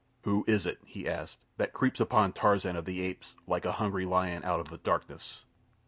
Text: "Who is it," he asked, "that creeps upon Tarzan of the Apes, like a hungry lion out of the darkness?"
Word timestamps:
"Who 0.23 0.43
is 0.47 0.65
it," 0.65 0.79
he 0.83 1.07
asked, 1.07 1.37
"that 1.57 1.73
creeps 1.73 1.99
upon 1.99 2.33
Tarzan 2.33 2.75
of 2.75 2.85
the 2.85 3.01
Apes, 3.03 3.35
like 3.45 3.65
a 3.65 3.73
hungry 3.73 4.07
lion 4.07 4.43
out 4.43 4.59
of 4.59 4.69
the 4.69 4.79
darkness?" 4.79 5.43